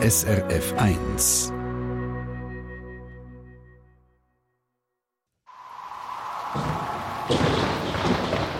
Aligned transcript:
SRF 0.00 0.74
1. 0.76 1.52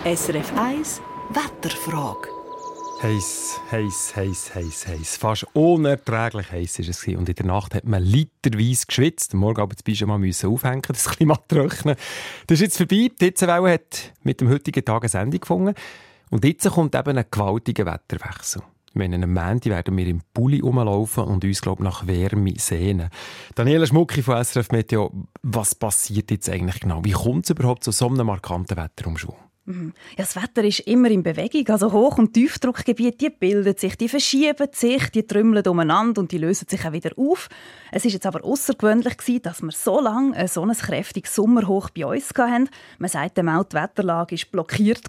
SRF 0.03 0.53
1 0.57 1.01
Wetterfrage. 1.29 2.27
Heiß, 3.01 3.61
heiß, 3.71 4.15
heiß, 4.17 4.55
heiß, 4.55 4.87
heiß. 4.89 5.15
Fast 5.15 5.47
unerträglich 5.53 6.51
heiß 6.51 6.79
war 6.79 6.89
es. 6.89 7.07
Und 7.07 7.29
in 7.29 7.35
der 7.35 7.45
Nacht 7.45 7.73
hat 7.73 7.85
man 7.85 8.03
literweise 8.03 8.85
geschwitzt. 8.85 9.33
Am 9.33 9.39
Morgen 9.39 9.61
aber 9.61 9.75
das 9.75 9.83
Pyjama 9.83 10.17
müssen 10.17 10.49
aufhängen, 10.49 10.81
das 10.85 11.05
Klima 11.05 11.37
trocknen. 11.47 11.95
Das 12.47 12.55
ist 12.55 12.61
jetzt 12.63 12.77
vorbei. 12.77 13.11
Die 13.17 13.25
Hitzewelle 13.25 13.71
hat 13.71 14.11
mit 14.23 14.41
dem 14.41 14.49
heutigen 14.49 14.83
Tag 14.83 15.05
ein 15.05 15.21
Ende 15.21 15.39
gefunden. 15.39 15.73
Und 16.31 16.43
jetzt 16.43 16.69
kommt 16.69 16.95
eben 16.95 17.17
ein 17.17 17.25
gewaltiger 17.31 17.85
Wetterwechsel. 17.85 18.61
Wenn 18.93 19.23
am 19.23 19.33
Montag 19.33 19.65
werden 19.65 19.97
wir 19.97 20.07
im 20.07 20.21
Pulli 20.33 20.59
rumlaufen 20.59 21.23
und 21.23 21.43
uns, 21.43 21.61
glaube 21.61 21.83
nach 21.83 22.07
Wärme 22.07 22.53
sehnen. 22.57 23.09
Daniela 23.55 23.85
Schmucki 23.85 24.21
von 24.21 24.43
SRF 24.43 24.71
Meteo, 24.71 25.11
was 25.43 25.75
passiert 25.75 26.31
jetzt 26.31 26.49
eigentlich 26.49 26.79
genau? 26.79 27.03
Wie 27.03 27.11
kommt 27.11 27.45
es 27.45 27.51
überhaupt 27.51 27.83
zu 27.83 27.91
so 27.91 28.07
einem 28.07 28.25
markanten 28.25 28.77
Wetterumschwung? 28.77 29.48
Mhm. 29.69 29.93
Ja, 30.17 30.23
das 30.23 30.35
Wetter 30.35 30.63
ist 30.63 30.79
immer 30.81 31.11
in 31.11 31.21
Bewegung. 31.21 31.67
Also 31.67 31.91
Hoch- 31.91 32.17
und 32.17 32.33
Tiefdruckgebiete 32.33 33.17
die 33.17 33.29
bilden 33.29 33.77
sich, 33.77 33.95
die 33.95 34.09
verschieben 34.09 34.67
sich, 34.71 35.11
die 35.11 35.27
trümmeln 35.27 35.65
umeinander 35.67 36.21
und 36.21 36.31
die 36.31 36.39
lösen 36.39 36.67
sich 36.67 36.87
auch 36.87 36.91
wieder 36.91 37.11
auf. 37.17 37.49
Es 37.91 38.03
ist 38.03 38.13
jetzt 38.13 38.25
aber 38.25 38.43
außergewöhnlich 38.43 39.41
dass 39.43 39.61
wir 39.61 39.71
so 39.71 40.01
lange 40.01 40.35
ein 40.35 40.47
so 40.47 40.63
ein 40.63 40.71
kräftiges 40.71 41.35
Sommerhoch 41.35 41.91
bei 41.91 42.03
uns 42.03 42.29
hatten. 42.35 42.67
Man 42.97 43.09
sagt, 43.11 43.37
die 43.37 43.43
Wetterlage 43.45 44.33
ist 44.33 44.51
blockiert. 44.51 45.03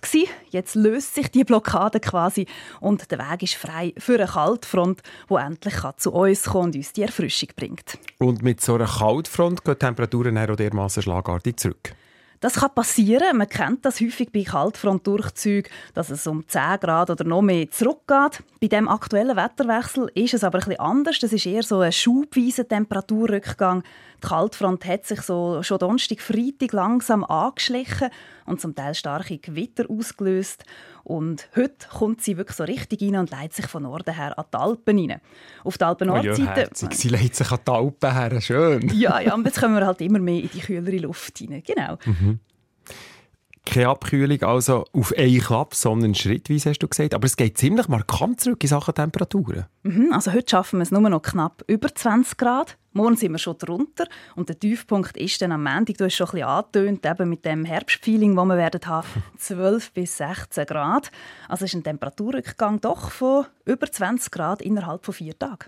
Jetzt 0.51 0.75
löst 0.75 1.15
sich 1.15 1.31
die 1.31 1.45
Blockade 1.45 1.99
quasi 1.99 2.47
und 2.81 3.11
der 3.11 3.19
Weg 3.19 3.43
ist 3.43 3.55
frei 3.55 3.95
für 3.97 4.17
eine 4.17 4.27
Kaltfront, 4.27 5.01
die 5.31 5.35
endlich 5.37 5.75
zu 5.97 6.13
uns 6.13 6.45
kommt 6.45 6.67
und 6.67 6.77
uns 6.77 6.93
die 6.93 7.03
Erfrischung 7.03 7.49
bringt. 7.57 7.99
Und 8.19 8.43
mit 8.43 8.61
so 8.61 8.75
einer 8.75 8.87
Kaltfront 8.87 9.65
gehen 9.65 9.75
die 9.75 9.79
Temperaturen 9.79 10.37
auch 10.37 10.55
dermaßen 10.55 11.03
schlagartig 11.03 11.57
zurück? 11.57 11.95
Das 12.41 12.55
kann 12.55 12.75
passieren. 12.75 13.37
Man 13.37 13.49
kennt 13.51 13.85
das 13.85 14.01
häufig 14.01 14.33
bei 14.33 14.43
Kaltfrontdurchzügen, 14.43 15.71
dass 15.93 16.09
es 16.09 16.27
um 16.27 16.49
10 16.49 16.81
Grad 16.81 17.11
oder 17.11 17.25
noch 17.25 17.43
mehr 17.43 17.71
zurückgeht. 17.71 18.43
Bei 18.63 18.67
dem 18.67 18.89
aktuellen 18.89 19.37
Wetterwechsel 19.37 20.11
ist 20.15 20.33
es 20.33 20.43
aber 20.43 20.59
ein 20.59 20.65
bisschen 20.65 20.81
anders. 20.81 21.19
Das 21.19 21.35
ist 21.35 21.45
eher 21.45 21.63
so 21.63 21.81
ein 21.81 21.93
schubweiser 21.93 22.67
Temperaturrückgang. 22.67 23.83
Die 24.23 24.27
Kaltfront 24.27 24.87
hat 24.87 25.07
sich 25.07 25.21
so 25.21 25.63
schon 25.63 25.79
Donnerstag, 25.79 26.23
Freitag 26.23 26.73
langsam 26.73 27.25
angeschlichen 27.25 28.09
und 28.47 28.59
zum 28.59 28.75
Teil 28.75 28.95
starke 28.95 29.37
Gewitter 29.37 29.85
ausgelöst. 29.91 30.65
Und 31.05 31.49
heute 31.57 31.89
kommt 31.91 32.23
sie 32.23 32.37
wirklich 32.37 32.57
so 32.57 32.65
richtig 32.65 33.03
rein 33.03 33.17
und 33.17 33.31
leitet 33.31 33.55
sich 33.55 33.67
von 33.67 33.83
Norden 33.83 34.15
her 34.15 34.39
an 34.39 34.45
die 34.53 34.57
Alpen 34.57 35.11
rein. 35.11 35.21
Auf 35.65 35.79
der 35.79 35.89
Alpen-Nordseite... 35.89 36.43
Oh 36.43 36.87
ja, 36.91 36.95
sie 36.95 37.09
leitet 37.09 37.37
sich 37.37 37.51
an 37.51 37.59
die 37.67 37.71
Alpen 37.71 38.13
her, 38.13 38.41
schön. 38.41 38.89
ja, 38.95 39.21
ja, 39.21 39.35
und 39.35 39.45
jetzt 39.45 39.61
kommen 39.61 39.75
wir 39.75 39.87
halt 39.87 40.01
immer 40.01 40.19
mehr 40.19 40.43
in 40.43 40.51
die 40.53 40.61
kühlere 40.61 40.99
Luft 40.99 41.41
rein. 41.41 41.63
Genau. 41.67 41.97
Mhm. 42.05 42.41
Keine 43.67 43.89
Abkühlung 43.89 44.43
also 44.43 44.85
auf 44.93 45.13
einen 45.17 45.41
Klapp, 45.41 45.75
sondern 45.75 46.15
schrittweise, 46.15 46.71
hast 46.71 46.79
du 46.79 46.89
gesagt. 46.89 47.15
Aber 47.15 47.27
es 47.27 47.37
geht 47.37 47.59
ziemlich 47.59 47.89
markant 47.89 48.41
zurück 48.41 48.63
in 48.65 48.69
Sachen 48.69 48.95
Temperaturen. 48.95 49.67
Mhm, 49.83 50.13
also 50.13 50.33
heute 50.33 50.51
schaffen 50.51 50.79
wir 50.79 50.83
es 50.83 50.91
nur 50.91 51.01
noch 51.09 51.23
knapp 51.23 51.63
über 51.67 51.95
20 51.95 52.39
Grad. 52.39 52.79
Morgen 52.93 53.17
sind 53.17 53.31
wir 53.31 53.39
schon 53.39 53.57
drunter 53.57 54.07
und 54.35 54.49
der 54.49 54.59
Tiefpunkt 54.59 55.17
ist 55.17 55.41
dann 55.41 55.53
am 55.53 55.63
Montag, 55.63 55.97
du 55.99 56.07
hast 56.07 56.17
schon 56.17 56.27
ein 56.27 56.33
bisschen 56.33 56.49
angetönt, 56.49 57.07
eben 57.07 57.29
mit 57.29 57.45
dem 57.45 57.65
Herbstfeeling, 57.65 58.35
das 58.35 58.45
wir 58.47 58.57
werden 58.57 58.81
haben, 58.85 59.07
12 59.39 59.93
bis 59.93 60.17
16 60.17 60.67
Grad. 60.67 61.13
Also 61.49 61.67
ist 61.67 61.75
ein 61.75 61.85
Temperaturrückgang 61.85 62.81
doch 62.81 63.13
von 63.13 63.47
über 63.65 63.87
20 63.87 64.33
Grad 64.33 64.61
innerhalb 64.61 65.05
von 65.05 65.15
vier 65.15 65.39
Tagen. 65.39 65.67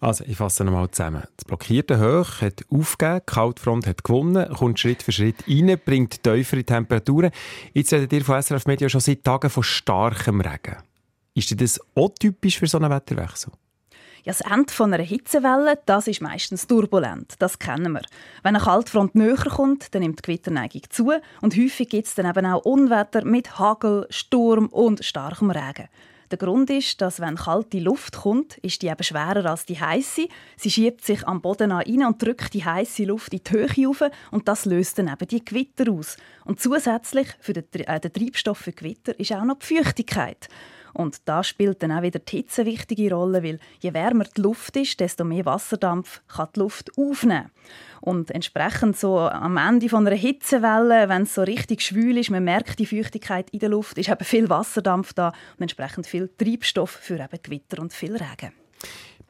Also 0.00 0.24
ich 0.24 0.38
fasse 0.38 0.64
nochmal 0.64 0.90
zusammen. 0.90 1.24
Das 1.36 1.44
blockierte 1.44 2.00
Hoch 2.00 2.40
hat 2.40 2.64
aufgegeben, 2.70 3.20
die 3.20 3.32
Kaltfront 3.34 3.86
hat 3.86 4.02
gewonnen, 4.02 4.48
kommt 4.54 4.80
Schritt 4.80 5.02
für 5.02 5.12
Schritt 5.12 5.44
rein, 5.46 5.78
bringt 5.84 6.22
tiefere 6.22 6.64
Temperaturen. 6.64 7.32
Jetzt 7.74 7.92
redet 7.92 8.14
ihr 8.14 8.24
von 8.24 8.40
SRF 8.40 8.64
Media 8.64 8.88
schon 8.88 9.02
seit 9.02 9.24
Tagen 9.24 9.50
von 9.50 9.62
starkem 9.62 10.40
Regen. 10.40 10.78
Ist 11.34 11.60
das 11.60 11.78
auch 11.94 12.14
typisch 12.18 12.58
für 12.58 12.66
so 12.66 12.78
einen 12.78 12.90
Wetterwechsel? 12.90 13.52
Ja, 14.24 14.32
das 14.32 14.40
Ende 14.40 14.72
von 14.72 14.94
einer 14.94 15.02
Hitzewelle, 15.02 15.80
das 15.84 16.06
ist 16.06 16.22
meistens 16.22 16.68
turbulent. 16.68 17.34
Das 17.40 17.58
kennen 17.58 17.92
wir. 17.92 18.02
Wenn 18.44 18.54
eine 18.54 18.64
Kaltfront 18.64 19.16
näher 19.16 19.34
kommt, 19.34 19.92
dann 19.92 20.02
nimmt 20.02 20.20
die 20.20 20.22
Gewitterneigung 20.22 20.82
zu 20.90 21.12
und 21.40 21.56
häufig 21.56 21.88
gibt 21.88 22.06
es 22.06 22.14
dann 22.14 22.30
eben 22.30 22.46
auch 22.46 22.64
Unwetter 22.64 23.24
mit 23.24 23.58
Hagel, 23.58 24.06
Sturm 24.10 24.68
und 24.68 25.04
starkem 25.04 25.50
Regen. 25.50 25.88
Der 26.30 26.38
Grund 26.38 26.70
ist, 26.70 27.00
dass 27.00 27.20
wenn 27.20 27.34
kalte 27.34 27.80
Luft 27.80 28.16
kommt, 28.16 28.58
ist 28.58 28.80
die 28.80 28.86
eben 28.86 29.02
schwerer 29.02 29.44
als 29.50 29.66
die 29.66 29.78
heiße. 29.78 30.28
Sie 30.56 30.70
schiebt 30.70 31.04
sich 31.04 31.26
am 31.26 31.42
Boden 31.42 31.72
an 31.72 32.06
und 32.06 32.22
drückt 32.22 32.54
die 32.54 32.64
heiße 32.64 33.04
Luft 33.04 33.34
in 33.34 33.40
die 33.44 33.52
Höhe 33.52 33.88
auf 33.88 34.02
und 34.30 34.46
das 34.46 34.64
löst 34.64 34.98
dann 34.98 35.08
eben 35.08 35.28
die 35.28 35.44
Gewitter 35.44 35.92
aus. 35.92 36.16
Und 36.44 36.60
zusätzlich 36.60 37.28
für 37.40 37.54
den, 37.54 37.64
äh, 37.72 38.00
den 38.00 38.12
Treibstoff 38.12 38.58
für 38.58 38.72
Gewitter 38.72 39.18
ist 39.18 39.32
auch 39.32 39.44
noch 39.44 39.58
die 39.58 39.76
Feuchtigkeit. 39.76 40.48
Und 40.94 41.28
da 41.28 41.42
spielt 41.42 41.82
dann 41.82 41.92
auch 41.92 42.02
wieder 42.02 42.18
die 42.18 42.38
Hitze 42.38 42.62
eine 42.62 42.70
wichtige 42.70 43.14
Rolle, 43.14 43.42
weil 43.42 43.58
je 43.80 43.94
wärmer 43.94 44.24
die 44.24 44.40
Luft 44.40 44.76
ist, 44.76 45.00
desto 45.00 45.24
mehr 45.24 45.44
Wasserdampf 45.44 46.22
kann 46.28 46.48
die 46.54 46.60
Luft 46.60 46.90
aufnehmen. 46.96 47.50
Und 48.00 48.30
entsprechend 48.32 48.98
so 48.98 49.18
am 49.18 49.56
Ende 49.56 49.88
von 49.88 50.06
einer 50.06 50.16
Hitzewelle, 50.16 51.08
wenn 51.08 51.22
es 51.22 51.34
so 51.34 51.42
richtig 51.42 51.82
schwül 51.82 52.18
ist, 52.18 52.30
man 52.30 52.44
merkt 52.44 52.78
die 52.78 52.86
Feuchtigkeit 52.86 53.48
in 53.50 53.60
der 53.60 53.68
Luft, 53.68 53.96
ist 53.96 54.08
eben 54.08 54.24
viel 54.24 54.50
Wasserdampf 54.50 55.12
da 55.12 55.28
und 55.28 55.62
entsprechend 55.62 56.06
viel 56.06 56.28
Treibstoff 56.36 56.90
für 56.90 57.14
eben 57.14 57.38
Gewitter 57.42 57.80
und 57.80 57.92
viel 57.92 58.12
Regen. 58.12 58.52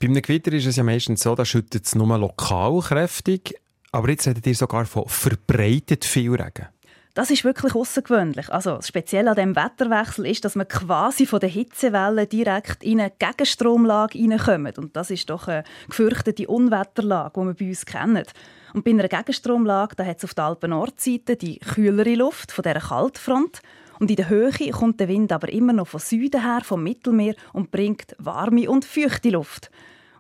Bei 0.01 0.07
einem 0.07 0.23
Gewitter 0.23 0.53
ist 0.53 0.67
es 0.67 0.77
ja 0.77 0.83
meistens 0.83 1.23
so, 1.23 1.35
da 1.35 1.45
schüttet 1.45 1.85
es 1.87 1.95
nur 1.95 2.19
lokal 2.19 2.81
kräftig. 2.81 3.55
Aber 3.93 4.09
jetzt 4.09 4.27
redet 4.27 4.47
ihr 4.47 4.55
sogar 4.55 4.87
von 4.87 5.07
verbreitet 5.07 6.05
viel 6.05 6.35
Regen. 6.35 6.69
Das 7.15 7.31
ist 7.31 7.45
wirklich 7.45 7.75
außergewöhnlich. 7.75 8.49
Also 8.49 8.81
speziell 8.81 9.29
an 9.29 9.37
dem 9.37 9.55
Wetterwechsel 9.55 10.27
ist, 10.27 10.47
dass 10.47 10.55
man 10.55 10.67
quasi 10.67 11.27
von 11.27 11.41
der 11.41 11.51
Hitzewelle 11.51 12.27
direkt 12.27 12.83
in 12.83 13.01
eine 13.01 13.13
Gegenstromlage 13.19 14.17
hineinkommt. 14.17 14.79
Und 14.79 14.97
das 14.97 15.11
ist 15.11 15.29
doch 15.29 15.47
eine 15.47 15.65
gefürchtete 15.89 16.47
Unwetterlage, 16.49 17.39
die 17.39 17.47
wir 17.49 17.55
bei 17.55 17.69
uns 17.69 17.85
kennen. 17.85 18.25
Und 18.73 18.85
bei 18.85 18.93
einer 18.93 19.09
Gegenstromlage 19.09 19.95
da 19.95 20.07
hat 20.07 20.19
es 20.19 20.25
auf 20.25 20.33
der 20.33 20.45
Alpen-Nordseite 20.45 21.37
die 21.37 21.59
kühlere 21.59 22.15
Luft 22.15 22.51
von 22.51 22.63
der 22.63 22.81
Kaltfront. 22.81 23.61
Und 23.99 24.09
in 24.09 24.17
der 24.17 24.31
Höhe 24.31 24.51
kommt 24.71 24.99
der 24.99 25.09
Wind 25.09 25.33
aber 25.33 25.51
immer 25.51 25.75
noch 25.75 25.89
von 25.89 26.01
Süden 26.01 26.41
her, 26.41 26.63
vom 26.65 26.83
Mittelmeer, 26.83 27.35
und 27.53 27.71
bringt 27.71 28.17
warme 28.19 28.71
und 28.71 28.87
feuchte 28.87 29.29
Luft. 29.29 29.71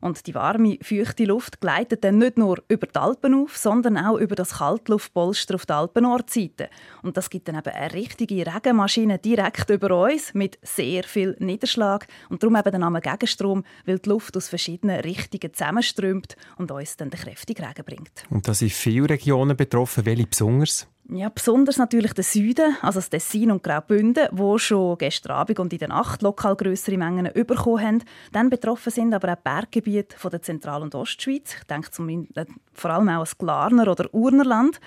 Und 0.02 0.26
die 0.26 0.34
warme, 0.34 0.78
feuchte 0.82 1.24
Luft 1.24 1.60
gleitet 1.60 2.02
dann 2.02 2.18
nicht 2.18 2.36
nur 2.36 2.62
über 2.68 2.88
die 2.88 2.98
Alpen 2.98 3.34
auf, 3.34 3.56
sondern 3.56 3.96
auch 3.96 4.18
über 4.18 4.34
das 4.34 4.58
Kaltluftpolster 4.58 5.54
auf 5.54 5.64
der 5.64 5.76
Alpen-Nordseite. 5.76 6.68
Und 7.02 7.16
das 7.16 7.30
gibt 7.30 7.46
dann 7.46 7.56
eben 7.56 7.68
eine 7.68 7.94
richtige 7.94 8.44
Regenmaschine 8.44 9.20
direkt 9.20 9.70
über 9.70 10.04
uns 10.04 10.34
mit 10.34 10.58
sehr 10.60 11.04
viel 11.04 11.36
Niederschlag. 11.38 12.08
Und 12.28 12.42
darum 12.42 12.56
eben 12.56 12.70
der 12.70 12.80
Name 12.80 13.00
Gegenstrom, 13.00 13.62
weil 13.86 14.00
die 14.00 14.08
Luft 14.08 14.36
aus 14.36 14.48
verschiedenen 14.48 15.00
Richtungen 15.00 15.54
zusammenströmt 15.54 16.36
und 16.58 16.72
uns 16.72 16.96
dann 16.96 17.10
den 17.10 17.20
kräftigen 17.20 17.64
Regen 17.64 17.84
bringt. 17.84 18.24
Und 18.28 18.48
da 18.48 18.54
sind 18.54 18.72
viele 18.72 19.08
Regionen 19.08 19.56
betroffen. 19.56 20.04
Welche 20.04 20.26
besonders? 20.26 20.88
Ja, 21.08 21.28
besonders 21.28 21.78
natürlich 21.78 22.12
der 22.12 22.24
Süden, 22.24 22.76
also 22.80 22.98
das 22.98 23.10
Tessin 23.10 23.50
und 23.50 23.62
Graubünden, 23.62 24.28
wo 24.30 24.56
schon 24.56 24.96
gestern 24.98 25.32
Abend 25.32 25.58
und 25.58 25.72
in 25.72 25.80
der 25.80 25.88
Nacht 25.88 26.22
lokal 26.22 26.54
größere 26.54 26.96
Mengen 26.96 27.28
bekommen 27.34 27.80
haben. 27.80 28.04
Dann 28.30 28.50
betroffen 28.50 28.90
sind 28.90 29.12
aber 29.12 29.32
auch 29.32 29.36
Berggebiete 29.36 30.16
von 30.16 30.30
der 30.30 30.42
Zentral- 30.42 30.82
und 30.82 30.94
Ostschweiz. 30.94 31.56
Ich 31.58 31.64
denke 31.64 31.90
zum, 31.90 32.08
äh, 32.08 32.24
vor 32.72 32.92
allem 32.92 33.08
auch 33.08 33.14
an 33.14 33.20
das 33.20 33.36
Glarner 33.36 33.90
oder 33.90 34.14
Urnerland. 34.14 34.80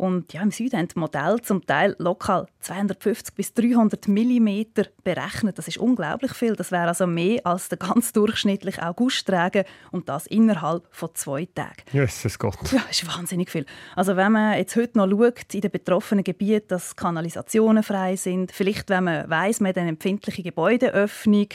Und 0.00 0.32
ja, 0.32 0.40
im 0.40 0.50
Süden 0.50 0.78
haben 0.78 0.88
die 0.88 0.98
Modelle 0.98 1.42
zum 1.42 1.66
Teil 1.66 1.94
lokal 1.98 2.46
250 2.60 3.34
bis 3.34 3.52
300 3.52 4.08
mm 4.08 4.62
berechnet. 5.04 5.58
Das 5.58 5.68
ist 5.68 5.76
unglaublich 5.76 6.32
viel. 6.32 6.56
Das 6.56 6.72
wäre 6.72 6.88
also 6.88 7.06
mehr 7.06 7.44
als 7.44 7.68
der 7.68 7.76
ganz 7.76 8.10
durchschnittliche 8.14 8.82
Augustträger 8.82 9.64
und 9.90 10.08
das 10.08 10.26
innerhalb 10.26 10.84
von 10.90 11.10
zwei 11.12 11.44
Tagen. 11.44 11.82
Jesus 11.92 12.38
Gott. 12.38 12.72
Ja, 12.72 12.82
das 12.88 13.02
ist 13.02 13.14
wahnsinnig 13.14 13.50
viel. 13.50 13.66
Also 13.94 14.16
wenn 14.16 14.32
man 14.32 14.56
jetzt 14.56 14.74
heute 14.74 14.96
noch 14.96 15.06
schaut, 15.06 15.52
in 15.52 15.60
den 15.60 15.70
betroffenen 15.70 16.24
Gebieten, 16.24 16.68
dass 16.68 16.96
Kanalisationen 16.96 17.82
frei 17.82 18.16
sind, 18.16 18.52
vielleicht 18.52 18.88
wenn 18.88 19.04
man 19.04 19.28
weiß, 19.28 19.60
man 19.60 19.68
hat 19.68 19.76
eine 19.76 19.90
empfindliche 19.90 20.42
Gebäudeöffnung, 20.42 21.48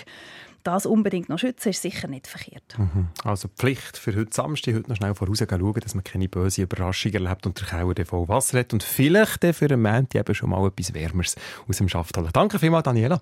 das 0.65 0.85
unbedingt 0.85 1.29
noch 1.29 1.39
schützen, 1.39 1.69
ist 1.69 1.81
sicher 1.81 2.07
nicht 2.07 2.27
verkehrt. 2.27 2.77
Mhm. 2.77 3.07
Also 3.23 3.47
Pflicht 3.47 3.97
für 3.97 4.15
heute 4.15 4.33
Samstag, 4.33 4.75
heute 4.75 4.89
noch 4.89 4.97
schnell 4.97 5.15
vorausschauen, 5.15 5.79
dass 5.81 5.95
man 5.95 6.03
keine 6.03 6.27
böse 6.27 6.63
Überraschung 6.63 7.13
erlebt 7.13 7.45
und 7.45 7.59
der 7.59 7.67
Keller 7.67 8.05
voll 8.05 8.27
Wasser 8.27 8.59
hat 8.59 8.73
und 8.73 8.83
vielleicht 8.83 9.45
für 9.45 9.65
einen 9.65 9.81
Moment 9.81 10.15
eben 10.15 10.35
schon 10.35 10.49
mal 10.49 10.65
etwas 10.67 10.93
Wärmeres 10.93 11.35
aus 11.67 11.77
dem 11.77 11.89
Schaft 11.89 12.17
holen. 12.17 12.29
Danke 12.33 12.59
vielmals, 12.59 12.83
Daniela. 12.83 13.21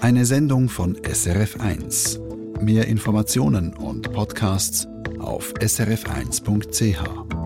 Eine 0.00 0.24
Sendung 0.26 0.68
von 0.68 0.96
SRF1. 0.96 2.60
Mehr 2.60 2.86
Informationen 2.88 3.74
und 3.74 4.12
Podcasts 4.12 4.86
auf 5.18 5.52
srf1.ch. 5.54 7.41